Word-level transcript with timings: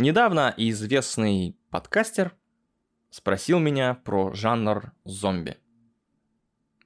Недавно 0.00 0.54
известный 0.56 1.58
подкастер 1.68 2.34
спросил 3.10 3.58
меня 3.58 3.92
про 3.92 4.32
жанр 4.32 4.94
зомби. 5.04 5.58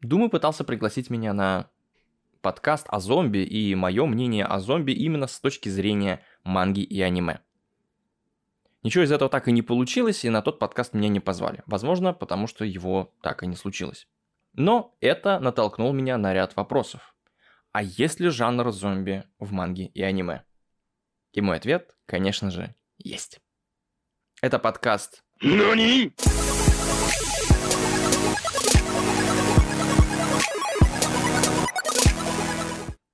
Думаю, 0.00 0.30
пытался 0.30 0.64
пригласить 0.64 1.10
меня 1.10 1.32
на 1.32 1.70
подкаст 2.40 2.86
о 2.88 2.98
зомби 2.98 3.38
и 3.38 3.72
мое 3.76 4.04
мнение 4.06 4.44
о 4.44 4.58
зомби 4.58 4.90
именно 4.90 5.28
с 5.28 5.38
точки 5.38 5.68
зрения 5.68 6.24
манги 6.42 6.80
и 6.80 7.00
аниме. 7.02 7.38
Ничего 8.82 9.04
из 9.04 9.12
этого 9.12 9.30
так 9.30 9.46
и 9.46 9.52
не 9.52 9.62
получилось, 9.62 10.24
и 10.24 10.28
на 10.28 10.42
тот 10.42 10.58
подкаст 10.58 10.92
меня 10.92 11.08
не 11.08 11.20
позвали. 11.20 11.62
Возможно, 11.66 12.14
потому 12.14 12.48
что 12.48 12.64
его 12.64 13.14
так 13.22 13.44
и 13.44 13.46
не 13.46 13.54
случилось. 13.54 14.08
Но 14.54 14.96
это 14.98 15.38
натолкнуло 15.38 15.92
меня 15.92 16.18
на 16.18 16.34
ряд 16.34 16.56
вопросов. 16.56 17.14
А 17.70 17.80
есть 17.80 18.18
ли 18.18 18.28
жанр 18.28 18.72
зомби 18.72 19.22
в 19.38 19.52
манге 19.52 19.84
и 19.86 20.02
аниме? 20.02 20.42
И 21.32 21.40
мой 21.40 21.58
ответ, 21.58 21.94
конечно 22.06 22.50
же, 22.50 22.74
есть. 22.98 23.40
Это 24.42 24.58
подкаст 24.58 25.22
«Нани?» 25.40 26.12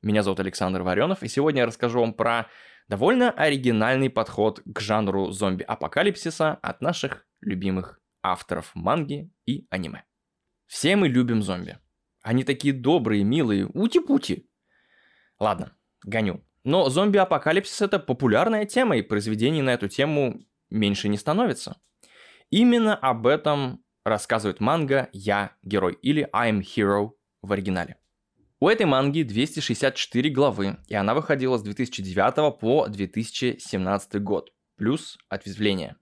Меня 0.02 0.22
зовут 0.22 0.40
Александр 0.40 0.82
Варенов, 0.82 1.22
и 1.22 1.28
сегодня 1.28 1.60
я 1.60 1.66
расскажу 1.66 2.00
вам 2.00 2.14
про 2.14 2.48
довольно 2.88 3.30
оригинальный 3.30 4.08
подход 4.08 4.62
к 4.64 4.80
жанру 4.80 5.30
зомби-апокалипсиса 5.30 6.54
от 6.54 6.80
наших 6.80 7.26
любимых 7.40 8.00
авторов 8.22 8.70
манги 8.74 9.30
и 9.46 9.66
аниме. 9.70 10.04
Все 10.66 10.96
мы 10.96 11.08
любим 11.08 11.42
зомби. 11.42 11.78
Они 12.22 12.44
такие 12.44 12.72
добрые, 12.72 13.24
милые, 13.24 13.66
ути-пути. 13.66 14.48
Ладно, 15.38 15.76
гоню. 16.04 16.44
Но 16.64 16.88
зомби-апокалипсис 16.88 17.80
это 17.80 17.98
популярная 17.98 18.66
тема, 18.66 18.96
и 18.96 19.02
произведений 19.02 19.62
на 19.62 19.70
эту 19.70 19.88
тему 19.88 20.44
меньше 20.68 21.08
не 21.08 21.16
становится. 21.16 21.80
Именно 22.50 22.94
об 22.94 23.26
этом 23.26 23.82
рассказывает 24.04 24.60
манга 24.60 25.08
«Я 25.12 25.52
герой» 25.62 25.98
или 26.02 26.28
«I'm 26.34 26.60
Hero» 26.60 27.12
в 27.42 27.52
оригинале. 27.52 27.96
У 28.62 28.68
этой 28.68 28.84
манги 28.84 29.22
264 29.22 30.28
главы, 30.30 30.76
и 30.86 30.94
она 30.94 31.14
выходила 31.14 31.56
с 31.56 31.62
2009 31.62 32.58
по 32.58 32.88
2017 32.88 34.22
год, 34.22 34.52
плюс 34.76 35.16
ответвление. 35.30 35.96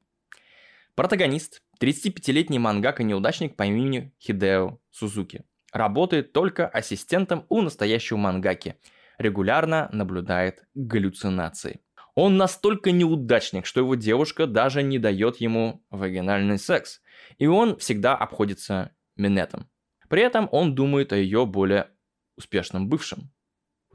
Протагонист, 0.96 1.62
35-летний 1.80 2.58
мангака-неудачник 2.58 3.55
по 3.55 3.62
имени 3.64 4.12
Хидео 4.20 4.80
Сузуки, 4.90 5.44
работает 5.72 6.33
только 6.33 6.66
ассистентом 6.66 7.46
у 7.48 7.62
настоящего 7.62 8.16
мангаки, 8.16 8.74
регулярно 9.19 9.88
наблюдает 9.92 10.66
галлюцинации. 10.74 11.80
Он 12.14 12.36
настолько 12.36 12.91
неудачник, 12.91 13.66
что 13.66 13.80
его 13.80 13.94
девушка 13.94 14.47
даже 14.47 14.83
не 14.83 14.98
дает 14.98 15.36
ему 15.36 15.84
вагинальный 15.91 16.58
секс, 16.58 17.00
и 17.39 17.46
он 17.46 17.77
всегда 17.78 18.16
обходится 18.16 18.92
минетом. 19.16 19.69
При 20.08 20.22
этом 20.22 20.48
он 20.50 20.74
думает 20.74 21.12
о 21.12 21.16
ее 21.16 21.46
более 21.46 21.91
успешном 22.36 22.89
бывшем. 22.89 23.30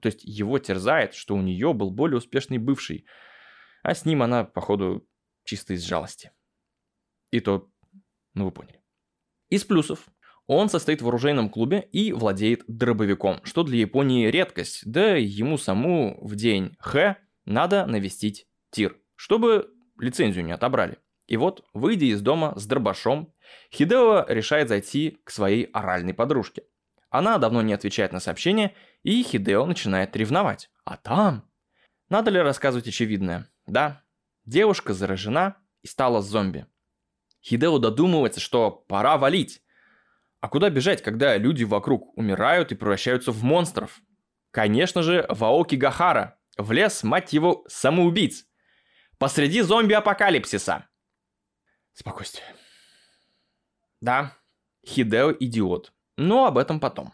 То 0.02 0.08
есть 0.08 0.24
его 0.24 0.60
терзает, 0.60 1.16
что 1.16 1.36
у 1.36 1.42
нее 1.42 1.74
был 1.74 1.90
более 1.90 2.18
успешный 2.18 2.58
бывший, 2.58 3.06
а 3.82 3.96
с 3.96 4.06
ним 4.06 4.22
она, 4.22 4.44
походу, 4.44 5.08
чисто 5.44 5.74
из 5.74 5.84
жалости. 5.84 6.32
И 7.32 7.40
то, 7.40 7.70
ну 8.34 8.46
вы 8.46 8.52
поняли. 8.52 8.82
Из 9.50 9.64
плюсов. 9.66 10.06
Он 10.48 10.70
состоит 10.70 11.02
в 11.02 11.08
оружейном 11.08 11.50
клубе 11.50 11.88
и 11.92 12.12
владеет 12.12 12.64
дробовиком, 12.68 13.40
что 13.44 13.64
для 13.64 13.80
Японии 13.80 14.28
редкость, 14.28 14.82
да 14.86 15.16
ему 15.16 15.58
саму 15.58 16.20
в 16.22 16.36
день 16.36 16.76
Х 16.80 17.18
надо 17.46 17.86
навестить 17.86 18.48
тир, 18.70 18.98
чтобы 19.16 19.70
лицензию 20.00 20.46
не 20.46 20.52
отобрали. 20.52 20.98
И 21.28 21.38
вот, 21.38 21.66
выйдя 21.74 22.08
из 22.08 22.22
дома 22.22 22.54
с 22.58 22.66
дробашом, 22.66 23.34
Хидео 23.72 24.26
решает 24.28 24.68
зайти 24.68 25.22
к 25.24 25.32
своей 25.32 25.64
оральной 25.66 26.14
подружке. 26.14 26.64
Она 27.10 27.38
давно 27.38 27.62
не 27.62 27.74
отвечает 27.74 28.12
на 28.12 28.20
сообщения, 28.20 28.74
и 29.04 29.24
Хидео 29.24 29.66
начинает 29.66 30.16
ревновать. 30.16 30.70
А 30.84 30.98
там... 30.98 31.50
Надо 32.10 32.30
ли 32.30 32.40
рассказывать 32.40 32.88
очевидное? 32.88 33.50
Да, 33.66 34.04
девушка 34.46 34.94
заражена 34.94 35.58
и 35.82 35.88
стала 35.88 36.22
зомби. 36.22 36.68
Хидео 37.42 37.80
додумывается, 37.80 38.40
что 38.40 38.72
пора 38.72 39.18
валить. 39.18 39.63
А 40.44 40.50
куда 40.50 40.70
бежать, 40.70 41.02
когда 41.02 41.38
люди 41.38 41.64
вокруг 41.64 42.18
умирают 42.18 42.74
и 42.74 42.76
превращаются 42.76 43.32
в 43.32 43.46
монстров? 43.46 44.02
Конечно 44.52 45.02
же, 45.02 45.26
в 45.30 45.42
Аоки 45.46 45.76
Гахара, 45.76 46.38
в 46.58 46.74
лес, 46.74 47.02
мать 47.04 47.32
его, 47.32 47.64
самоубийц. 47.70 48.46
Посреди 49.18 49.62
зомби-апокалипсиса. 49.62 50.90
Спокойствие. 51.94 52.46
Да, 54.02 54.38
Хидео 54.86 55.32
идиот. 55.32 55.94
Но 56.18 56.46
об 56.46 56.58
этом 56.58 56.82
потом. 56.82 57.14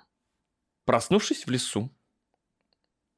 Проснувшись 0.85 1.45
в 1.45 1.51
лесу, 1.51 1.95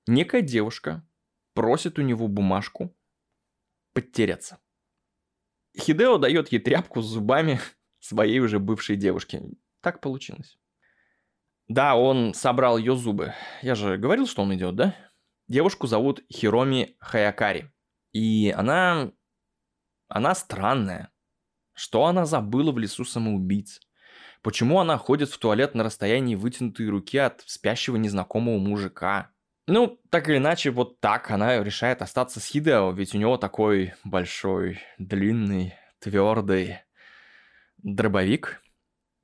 некая 0.08 0.42
девушка 0.42 1.08
просит 1.54 1.98
у 1.98 2.02
него 2.02 2.28
бумажку 2.28 2.94
подтереться. 3.94 4.60
Хидео 5.80 6.18
дает 6.18 6.52
ей 6.52 6.60
тряпку 6.60 7.02
с 7.02 7.06
зубами 7.06 7.62
своей 8.00 8.42
уже 8.42 8.60
бывшей 8.60 8.98
девушки. 8.98 9.42
Так 9.82 10.00
получилось. 10.00 10.58
Да, 11.68 11.96
он 11.96 12.34
собрал 12.34 12.78
ее 12.78 12.96
зубы. 12.96 13.34
Я 13.62 13.76
же 13.76 13.98
говорил, 13.98 14.28
что 14.28 14.42
он 14.44 14.54
идет, 14.54 14.76
да? 14.76 14.96
Девушку 15.48 15.88
зовут 15.88 16.22
Хироми 16.32 16.96
Хаякари. 17.00 17.72
И 18.14 18.54
она... 18.56 19.12
Она 20.08 20.36
странная. 20.36 21.12
Что 21.74 22.06
она 22.06 22.26
забыла 22.26 22.72
в 22.72 22.78
лесу 22.78 23.06
самоубийц? 23.06 23.80
Почему 24.42 24.80
она 24.80 24.98
ходит 24.98 25.30
в 25.30 25.38
туалет 25.38 25.76
на 25.76 25.84
расстоянии 25.84 26.36
вытянутой 26.36 26.90
руки 26.90 27.18
от 27.18 27.44
спящего 27.46 27.96
незнакомого 27.96 28.58
мужика? 28.58 29.32
Ну, 29.68 30.00
так 30.10 30.28
или 30.28 30.38
иначе, 30.38 30.72
вот 30.72 31.00
так 31.00 31.32
она 31.32 31.64
решает 31.64 32.02
остаться 32.02 32.40
с 32.40 32.46
Хидео, 32.48 32.92
ведь 32.92 33.16
у 33.16 33.18
него 33.18 33.38
такой 33.38 33.94
большой, 34.04 34.80
длинный, 34.98 35.76
твердый 36.00 36.80
дробовик. 37.78 38.62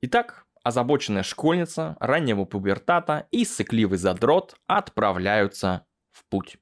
Итак, 0.00 0.46
озабоченная 0.64 1.22
школьница 1.22 1.96
раннего 2.00 2.44
пубертата 2.44 3.26
и 3.30 3.44
сыкливый 3.44 3.98
задрот 3.98 4.56
отправляются 4.66 5.86
в 6.12 6.24
путь. 6.28 6.56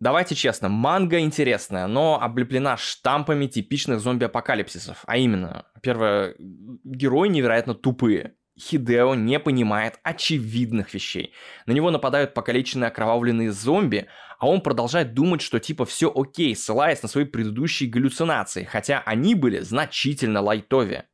Давайте 0.00 0.34
честно, 0.34 0.70
манга 0.70 1.20
интересная, 1.20 1.86
но 1.86 2.18
облеплена 2.20 2.78
штампами 2.78 3.46
типичных 3.46 4.00
зомби-апокалипсисов. 4.00 5.02
А 5.06 5.18
именно, 5.18 5.66
первое, 5.82 6.34
герои 6.38 7.28
невероятно 7.28 7.74
тупые. 7.74 8.34
Хидео 8.58 9.14
не 9.14 9.38
понимает 9.38 9.98
очевидных 10.02 10.94
вещей. 10.94 11.34
На 11.66 11.72
него 11.72 11.90
нападают 11.90 12.32
покалеченные 12.32 12.88
окровавленные 12.88 13.52
зомби, 13.52 14.08
а 14.38 14.48
он 14.48 14.62
продолжает 14.62 15.12
думать, 15.12 15.42
что 15.42 15.60
типа 15.60 15.84
все 15.84 16.10
окей, 16.14 16.56
ссылаясь 16.56 17.02
на 17.02 17.08
свои 17.08 17.26
предыдущие 17.26 17.90
галлюцинации, 17.90 18.64
хотя 18.64 19.02
они 19.04 19.34
были 19.34 19.60
значительно 19.60 20.40
лайтовее. 20.40 21.08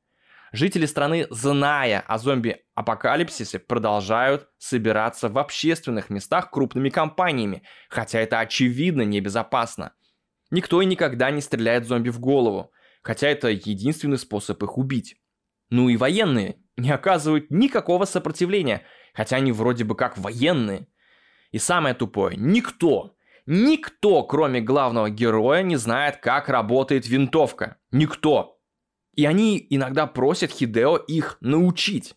Жители 0.52 0.86
страны, 0.86 1.26
зная 1.30 2.00
о 2.00 2.18
зомби-апокалипсисе, 2.18 3.58
продолжают 3.58 4.48
собираться 4.58 5.28
в 5.28 5.38
общественных 5.38 6.08
местах 6.08 6.50
крупными 6.50 6.88
компаниями, 6.88 7.62
хотя 7.88 8.20
это 8.20 8.38
очевидно 8.40 9.02
небезопасно. 9.02 9.92
Никто 10.50 10.80
и 10.80 10.86
никогда 10.86 11.30
не 11.30 11.40
стреляет 11.40 11.86
зомби 11.86 12.10
в 12.10 12.20
голову, 12.20 12.70
хотя 13.02 13.28
это 13.28 13.48
единственный 13.48 14.18
способ 14.18 14.62
их 14.62 14.78
убить. 14.78 15.16
Ну 15.70 15.88
и 15.88 15.96
военные 15.96 16.56
не 16.76 16.90
оказывают 16.90 17.50
никакого 17.50 18.04
сопротивления, 18.04 18.84
хотя 19.14 19.36
они 19.36 19.50
вроде 19.50 19.84
бы 19.84 19.96
как 19.96 20.16
военные. 20.16 20.86
И 21.50 21.58
самое 21.58 21.94
тупое, 21.94 22.36
никто, 22.36 23.16
никто, 23.46 24.22
кроме 24.22 24.60
главного 24.60 25.10
героя, 25.10 25.62
не 25.62 25.76
знает, 25.76 26.18
как 26.18 26.48
работает 26.48 27.08
винтовка. 27.08 27.78
Никто. 27.90 28.55
И 29.16 29.24
они 29.24 29.66
иногда 29.70 30.06
просят 30.06 30.52
Хидео 30.52 30.98
их 30.98 31.38
научить. 31.40 32.14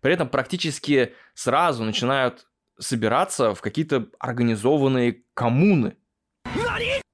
При 0.00 0.12
этом 0.12 0.28
практически 0.28 1.14
сразу 1.34 1.82
начинают 1.82 2.46
собираться 2.78 3.54
в 3.54 3.60
какие-то 3.62 4.08
организованные 4.18 5.24
коммуны. 5.34 5.96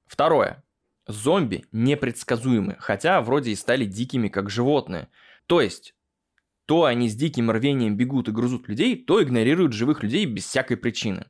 Второе. 0.07 0.65
Зомби 1.07 1.65
непредсказуемы, 1.73 2.77
хотя 2.81 3.23
вроде 3.23 3.53
и 3.53 3.55
стали 3.55 3.85
дикими, 3.85 4.29
как 4.29 4.51
животные. 4.51 5.09
То 5.47 5.61
есть, 5.61 5.95
то 6.67 6.85
они 6.85 7.09
с 7.09 7.15
диким 7.15 7.51
рвением 7.51 7.97
бегут 7.97 8.29
и 8.29 8.33
грызут 8.33 8.69
людей, 8.69 8.97
то 8.97 9.23
игнорируют 9.23 9.73
живых 9.73 10.03
людей 10.03 10.27
без 10.27 10.45
всякой 10.47 10.77
причины. 10.77 11.27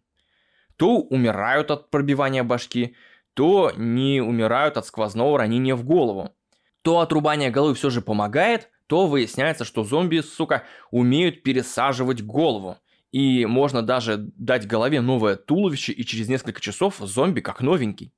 То 0.77 0.97
умирают 0.97 1.71
от 1.71 1.91
пробивания 1.91 2.43
башки, 2.43 2.97
то 3.35 3.73
не 3.77 4.21
умирают 4.21 4.77
от 4.77 4.87
сквозного 4.87 5.39
ранения 5.39 5.77
в 5.77 5.85
голову 5.85 6.35
то 6.83 7.01
отрубание 7.01 7.51
головы 7.51 7.75
все 7.75 7.91
же 7.91 8.01
помогает, 8.01 8.71
то 8.87 9.07
выясняется, 9.07 9.65
что 9.65 9.85
зомби, 9.85 10.21
сука, 10.21 10.65
умеют 10.91 11.43
пересаживать 11.43 12.23
голову. 12.23 12.79
И 13.11 13.47
можно 13.47 13.83
даже 13.83 14.17
дать 14.37 14.67
голове 14.67 15.01
новое 15.01 15.37
туловище, 15.37 15.93
и 15.93 16.05
через 16.05 16.29
несколько 16.29 16.61
часов 16.61 16.97
зомби 16.99 17.41
как 17.41 17.61
новенький. 17.61 18.13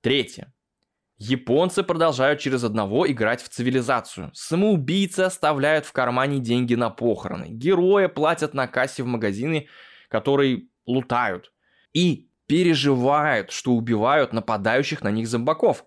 Третье. 0.00 0.52
Японцы 1.18 1.82
продолжают 1.82 2.40
через 2.40 2.62
одного 2.62 3.10
играть 3.10 3.42
в 3.42 3.48
цивилизацию. 3.48 4.30
Самоубийцы 4.34 5.20
оставляют 5.20 5.86
в 5.86 5.92
кармане 5.92 6.40
деньги 6.40 6.74
на 6.74 6.90
похороны. 6.90 7.46
Герои 7.48 8.06
платят 8.06 8.52
на 8.52 8.66
кассе 8.68 9.02
в 9.02 9.06
магазине, 9.06 9.68
который 10.10 10.70
лутают. 10.84 11.52
И 11.94 12.28
переживают, 12.46 13.50
что 13.50 13.72
убивают 13.72 14.34
нападающих 14.34 15.02
на 15.02 15.10
них 15.10 15.26
зомбаков. 15.26 15.84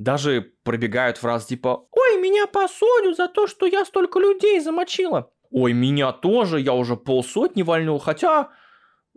Даже 0.00 0.54
пробегают 0.64 1.18
фразы 1.18 1.48
типа 1.48 1.86
«Ой, 1.90 2.16
меня 2.22 2.46
посадят 2.46 3.16
за 3.16 3.28
то, 3.28 3.46
что 3.46 3.66
я 3.66 3.84
столько 3.84 4.18
людей 4.18 4.58
замочила». 4.58 5.30
«Ой, 5.50 5.74
меня 5.74 6.10
тоже, 6.12 6.58
я 6.58 6.72
уже 6.72 6.96
полсотни 6.96 7.62
вальнул, 7.62 7.98
хотя... 7.98 8.48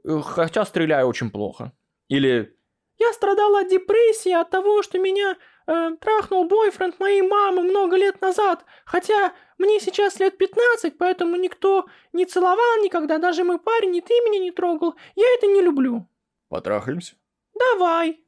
Э, 0.04 0.20
хотя 0.22 0.66
стреляю 0.66 1.08
очень 1.08 1.32
плохо». 1.32 1.72
Или 2.10 2.58
«Я 3.00 3.14
страдала 3.14 3.62
от 3.62 3.70
депрессии, 3.70 4.34
от 4.34 4.50
того, 4.50 4.84
что 4.84 5.00
меня 5.00 5.38
э, 5.68 5.92
трахнул 6.02 6.50
бойфренд 6.50 7.00
моей 7.00 7.22
мамы 7.22 7.62
много 7.62 7.96
лет 7.96 8.20
назад, 8.20 8.66
хотя 8.84 9.32
мне 9.58 9.80
сейчас 9.80 10.20
лет 10.20 10.38
15, 10.38 10.98
поэтому 10.98 11.38
никто 11.38 11.86
не 12.12 12.26
целовал 12.26 12.84
никогда, 12.84 13.20
даже 13.20 13.46
мой 13.46 13.58
парень, 13.58 13.96
и 13.96 14.02
ты 14.02 14.14
меня 14.16 14.40
не 14.40 14.52
трогал. 14.52 14.96
Я 15.16 15.34
это 15.36 15.48
не 15.48 15.62
люблю». 15.62 16.10
Потрахаемся? 16.50 17.16
Давай. 17.58 18.23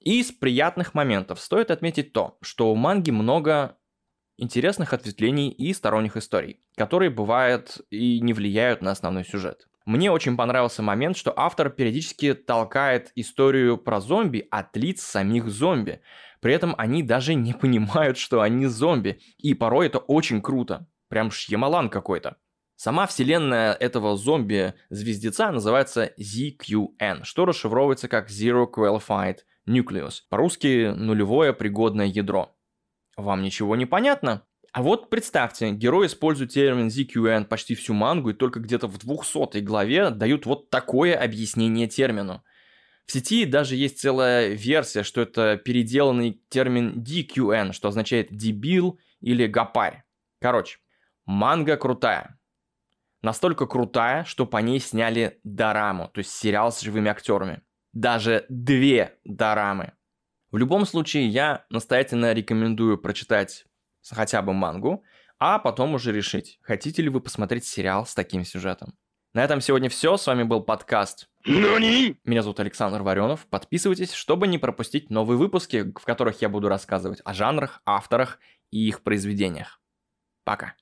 Из 0.00 0.32
приятных 0.32 0.94
моментов 0.94 1.40
стоит 1.40 1.70
отметить 1.70 2.12
то, 2.12 2.38
что 2.40 2.70
у 2.70 2.76
манги 2.76 3.10
много 3.10 3.76
интересных 4.36 4.92
ответвлений 4.92 5.50
и 5.50 5.72
сторонних 5.72 6.16
историй, 6.16 6.60
которые 6.76 7.10
бывают 7.10 7.80
и 7.90 8.20
не 8.20 8.32
влияют 8.32 8.82
на 8.82 8.90
основной 8.90 9.24
сюжет. 9.24 9.66
Мне 9.86 10.10
очень 10.10 10.36
понравился 10.36 10.82
момент, 10.82 11.16
что 11.16 11.32
автор 11.36 11.70
периодически 11.70 12.34
толкает 12.34 13.12
историю 13.14 13.78
про 13.78 14.00
зомби 14.00 14.46
от 14.50 14.76
лиц 14.76 15.02
самих 15.02 15.48
зомби. 15.48 16.00
При 16.40 16.52
этом 16.52 16.74
они 16.76 17.04
даже 17.04 17.34
не 17.34 17.52
понимают, 17.54 18.18
что 18.18 18.40
они 18.40 18.66
зомби. 18.66 19.20
И 19.38 19.54
порой 19.54 19.86
это 19.86 19.98
очень 19.98 20.42
круто. 20.42 20.88
Прям 21.08 21.30
шьямалан 21.30 21.88
какой-то. 21.88 22.36
Сама 22.74 23.06
вселенная 23.06 23.72
этого 23.72 24.16
зомби-звездеца 24.16 25.52
называется 25.52 26.12
ZQN, 26.20 27.22
что 27.22 27.46
расшифровывается 27.46 28.08
как 28.08 28.28
Zero 28.28 28.66
Qualified 28.70 29.38
Nucleus, 29.68 30.22
по-русски 30.28 30.92
нулевое 30.94 31.52
пригодное 31.52 32.06
ядро. 32.06 32.56
Вам 33.16 33.42
ничего 33.42 33.76
не 33.76 33.86
понятно? 33.86 34.42
А 34.72 34.82
вот 34.82 35.08
представьте, 35.08 35.70
герой 35.70 36.06
использует 36.06 36.52
термин 36.52 36.88
ZQN 36.88 37.46
почти 37.46 37.74
всю 37.74 37.94
мангу 37.94 38.30
и 38.30 38.34
только 38.34 38.60
где-то 38.60 38.88
в 38.88 38.98
200 38.98 39.60
главе 39.60 40.10
дают 40.10 40.44
вот 40.44 40.68
такое 40.68 41.16
объяснение 41.16 41.88
термину. 41.88 42.44
В 43.06 43.12
сети 43.12 43.46
даже 43.46 43.76
есть 43.76 44.00
целая 44.00 44.48
версия, 44.48 45.02
что 45.02 45.22
это 45.22 45.56
переделанный 45.56 46.42
термин 46.50 47.02
DQN, 47.02 47.72
что 47.72 47.88
означает 47.88 48.36
дебил 48.36 48.98
или 49.20 49.46
гопарь. 49.46 50.04
Короче, 50.40 50.78
манга 51.24 51.76
крутая. 51.76 52.38
Настолько 53.22 53.66
крутая, 53.66 54.24
что 54.24 54.44
по 54.44 54.58
ней 54.58 54.78
сняли 54.78 55.40
дораму, 55.42 56.08
то 56.12 56.18
есть 56.18 56.32
сериал 56.32 56.70
с 56.70 56.80
живыми 56.80 57.10
актерами. 57.10 57.62
Даже 57.96 58.44
две 58.50 59.14
дорамы. 59.24 59.94
В 60.50 60.58
любом 60.58 60.84
случае, 60.84 61.28
я 61.28 61.64
настоятельно 61.70 62.34
рекомендую 62.34 62.98
прочитать 62.98 63.64
хотя 64.06 64.42
бы 64.42 64.52
мангу, 64.52 65.02
а 65.38 65.58
потом 65.58 65.94
уже 65.94 66.12
решить, 66.12 66.58
хотите 66.60 67.00
ли 67.00 67.08
вы 67.08 67.22
посмотреть 67.22 67.64
сериал 67.64 68.04
с 68.04 68.14
таким 68.14 68.44
сюжетом. 68.44 68.98
На 69.32 69.42
этом 69.42 69.62
сегодня 69.62 69.88
все. 69.88 70.18
С 70.18 70.26
вами 70.26 70.42
был 70.42 70.60
подкаст. 70.60 71.30
Нани? 71.46 72.20
Меня 72.24 72.42
зовут 72.42 72.60
Александр 72.60 73.00
Варенов. 73.00 73.46
Подписывайтесь, 73.46 74.12
чтобы 74.12 74.46
не 74.46 74.58
пропустить 74.58 75.08
новые 75.08 75.38
выпуски, 75.38 75.90
в 75.98 76.04
которых 76.04 76.42
я 76.42 76.50
буду 76.50 76.68
рассказывать 76.68 77.22
о 77.24 77.32
жанрах, 77.32 77.80
авторах 77.86 78.38
и 78.70 78.86
их 78.86 79.04
произведениях. 79.04 79.80
Пока. 80.44 80.74